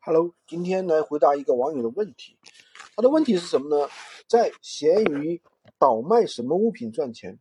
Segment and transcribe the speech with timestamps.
[0.00, 2.38] Hello，今天来回答一个网友的问题。
[2.94, 3.88] 他的问题是什么呢？
[4.28, 5.42] 在闲鱼
[5.76, 7.38] 倒卖什么物品赚钱？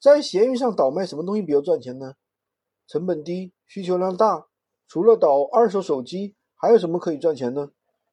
[0.00, 2.14] 在闲鱼上倒卖什么东西比较赚钱呢？
[2.88, 4.48] 成本低，需求量大。
[4.88, 7.70] 除了倒二手手机，还有什么可以赚钱呢？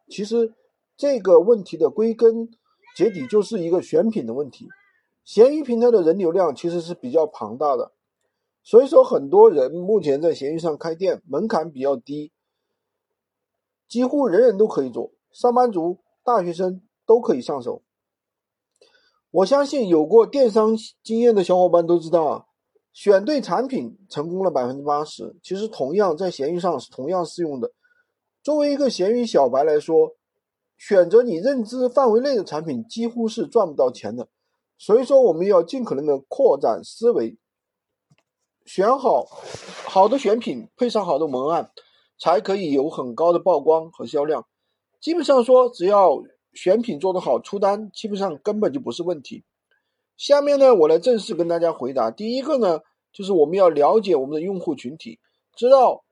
[0.08, 0.54] 其实
[0.96, 2.50] 这个问题的归根
[2.96, 4.70] 结底就是一个选品的问题。
[5.26, 7.92] 闲鱼平台的人流量其实是比较庞大的，
[8.64, 12.32] 所以说很多人目前在闲鱼上开店门槛比较低。
[13.90, 17.82] 几乎人人都可以做，上班族、大学生都可以上手。
[19.32, 22.46] 我相信有过电商经验的小伙伴都知道啊，
[22.94, 25.36] 选对产品成功了百分之八十。
[25.44, 27.72] 其实同样在闲鱼上是同样适用的。
[28.42, 30.16] 作为一个闲鱼小白来说，
[30.78, 34.30] 选择你认知范围内的产品几乎是赚不到钱的。
[34.78, 37.38] 所以说，我们要尽可能的扩展思维，
[38.66, 39.26] 选好
[39.86, 41.72] 好的选品，配上好的文案。
[42.20, 44.46] 才可以有很高的曝光和销量。
[45.00, 46.22] 基本上说，只要
[46.54, 49.44] 选品做得好，出单基本上根本就不是问题。
[50.18, 52.12] 下面呢，我来正式跟大家回答。
[52.12, 52.82] 第一个呢，
[53.14, 55.18] 就是我们要了解我们的用户群体，
[55.56, 56.04] 知道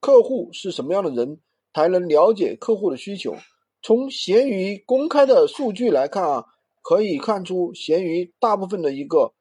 [0.00, 1.40] 客户是什么样的人，
[1.74, 3.36] 才能了解客户的需求。
[3.82, 6.46] 从闲鱼公开的数据来看啊，
[6.80, 9.34] 可以看出闲鱼大部分的一个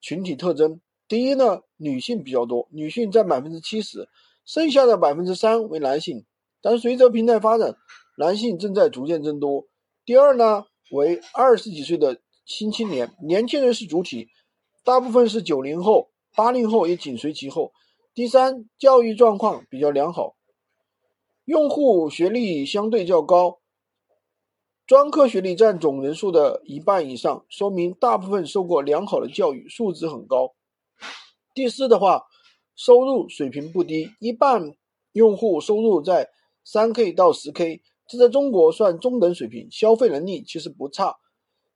[0.00, 0.80] 群体特征。
[1.06, 4.08] 第一呢，女性比较多，女性占百分之七十。
[4.46, 6.24] 剩下的百分之三为男性，
[6.62, 7.76] 但随着平台发展，
[8.16, 9.66] 男性正在逐渐增多。
[10.04, 14.28] 第二呢，为二十几岁的新青年，年轻人是主体，
[14.84, 17.72] 大部分是九零后、八零后也紧随其后。
[18.14, 20.36] 第三，教育状况比较良好，
[21.44, 23.58] 用户学历相对较高，
[24.86, 30.54] 专科学历占总人数的一半以上，说明大部分受过良好的教育，素质很高。
[31.52, 32.26] 第四的话。
[32.76, 34.74] 收入水平不低，一半
[35.12, 36.28] 用户收入在
[36.62, 41.16] 三 K 到十 K，这在中国算中等水平，消费能力其实不差。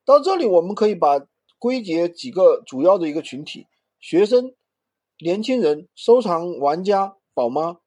[0.05, 1.27] 到这里，我们可以把
[1.59, 3.66] 归结几个主要的一个群体：
[3.99, 4.53] 学生、
[5.19, 7.78] 年轻人、收藏玩家、宝妈。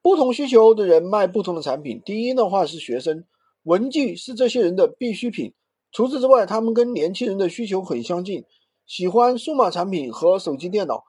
[0.00, 2.00] 不同需求的人卖不同的产品。
[2.04, 3.24] 第一的话是学生，
[3.62, 5.54] 文具是这些人的必需品。
[5.90, 8.44] 除此之外，他们跟年轻人的需求很相近，
[8.86, 11.04] 喜欢数码产品和手机、电脑。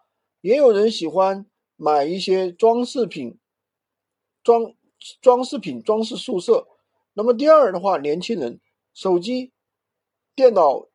[0.46, 3.40] 也有人喜欢买一些装饰品，
[4.44, 4.76] 装
[5.20, 6.68] 装饰品装饰宿舍。
[7.16, 8.62] 那么第二的话，年轻人
[8.94, 9.54] 手机、
[10.36, 10.86] 电脑、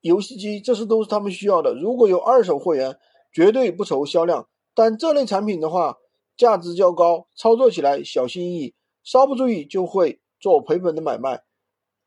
[0.00, 1.74] 游戏机，这是都是他们需要的。
[1.74, 2.98] 如果有二手货源，
[3.34, 4.48] 绝对不愁销量。
[4.74, 5.98] 但这类产品的话，
[6.34, 8.74] 价值较高，操作起来小心翼翼，
[9.04, 11.44] 稍不注意就会做赔本的买卖。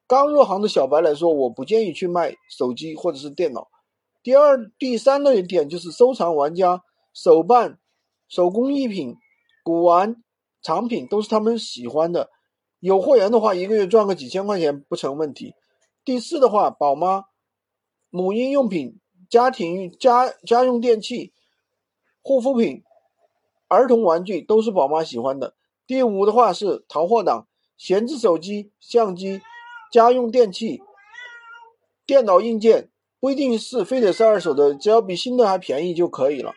[0.08, 3.68] 刚入行的小白来说，我不建议去卖手机或者是电脑。
[4.22, 7.80] 第二、第三类点就是收藏玩家手办、
[8.28, 9.16] 手工艺品、
[9.63, 10.22] 古玩
[10.62, 12.30] 藏品都是他们喜欢的。
[12.80, 15.53] 有货源的话，一个月赚个几千块钱不成问题。
[16.03, 17.25] 第四的话，宝妈、
[18.09, 19.00] 母婴用品、
[19.30, 21.34] 家庭家家用电器、
[22.22, 22.84] 护肤品、
[23.68, 25.56] 儿童玩具都是宝妈喜欢的。
[25.88, 27.47] 第五的话是淘货党，
[27.78, 29.41] 闲置手机、相机、
[29.91, 30.81] 家用电器、
[32.06, 32.89] 电脑硬件。
[33.19, 36.53] 不一定是非得是二手的，只要比新的还便宜就可以了。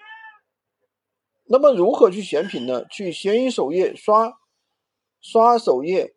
[1.47, 2.85] 那么如何去选品呢？
[2.87, 4.35] 去闲鱼首页刷
[5.21, 6.15] 刷首页，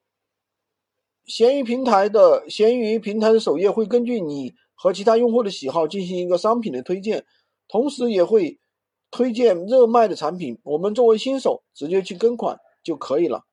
[1.26, 7.26] 闲鱼平台的闲鱼平台的首页会根据你和其他用户的喜好进行一个商品的推荐，
[7.68, 8.60] 同时也会
[9.10, 10.60] 推荐热卖的产品。
[10.64, 13.46] 我们作为新手，直接去跟款就可以了。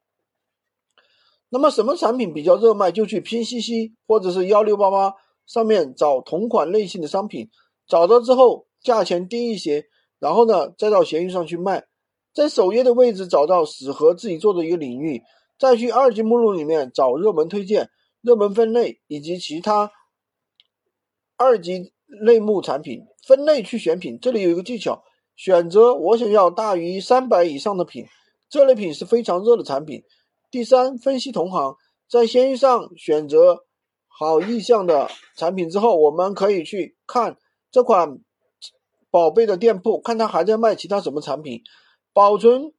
[1.49, 5.15] 那么什么产品比较热卖，就去拼夕夕或者是幺六八八。
[5.53, 7.51] 上面找同款类型的商品，
[7.87, 9.85] 找到之后价钱低一些，
[10.19, 11.85] 然后呢再到闲鱼上去卖，
[12.33, 15.23] 在首页的位置找到适合自己做的一个领域，
[15.59, 17.91] 再去二级目录里面找热门推荐、
[18.23, 19.93] 热门分类以及其他
[21.37, 24.19] 二级类目产品分类去选品。
[24.19, 25.05] 这里有一个技巧，
[25.37, 28.07] 选择我想要大于三百以上的品，
[28.49, 30.03] 这类品是非常热的产品。
[30.51, 31.77] 第三，分析同行，
[32.09, 33.67] 在闲鱼上选择。
[34.19, 37.37] 好意向的产品之后，我们可以去看
[37.71, 38.21] 这款
[39.11, 41.63] 宝贝的店铺，看他还在卖其他什么产品，
[42.13, 42.73] 保存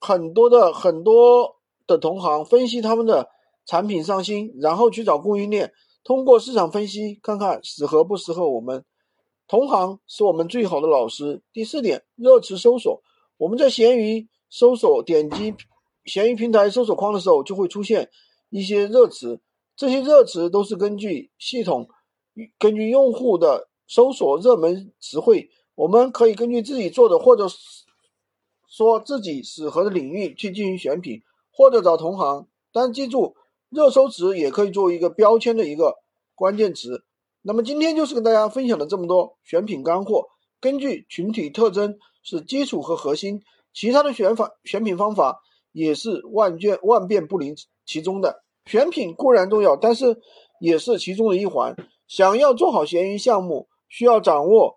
[0.00, 1.56] 很多的很多
[1.86, 3.28] 的同行，分析他们的
[3.66, 8.84] 产品上新，然后去找供应链，通过市场分析看看适合不适合我们。
[9.46, 11.42] 同行是我们最好的老师。
[11.52, 13.02] 第四点，热词搜索，
[13.36, 15.54] 我们在闲鱼搜索点击
[16.04, 18.10] 闲鱼平台搜索框的时候，就会出现
[18.48, 19.40] 一些热词。
[19.76, 21.88] 这些热词都是根据系统，
[22.58, 27.46] 根据用户的搜索热门词汇，我们可以根据自己做的或者
[28.68, 32.46] 说自己适合的领域去进行选品，或者找同行。
[32.72, 33.36] 但记住，
[33.68, 35.96] 热搜词也可以作为一个标签的一个
[36.34, 37.04] 关键词。
[37.42, 40.28] 那么今天就是跟大家分享了这么多选品干货。
[40.60, 43.42] 根据群体特征是基础和核心，
[43.74, 45.42] 其他的选法选品方法
[45.72, 47.54] 也是万卷万变不离
[47.84, 48.44] 其中的。
[48.64, 50.18] 选品固然重要，但是
[50.60, 51.74] 也是其中的一环。
[52.06, 54.76] 想要做好闲鱼项目，需要掌握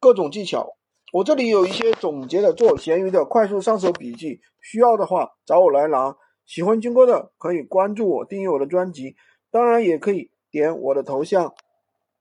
[0.00, 0.76] 各种技巧。
[1.12, 6.16] 我这里有一些总结的做闲鱼的快速上手笔记，需要的话找我来拿。
[6.44, 9.16] 喜欢军哥的可以关注我，订阅我的专辑，
[9.50, 11.54] 当然也可以点我的头像，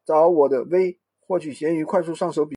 [0.06, 2.52] 找我的微获取闲鱼快速上手笔。